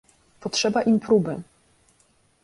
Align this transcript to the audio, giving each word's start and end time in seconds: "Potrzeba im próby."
"Potrzeba 0.39 0.81
im 0.81 0.99
próby." 0.99 1.41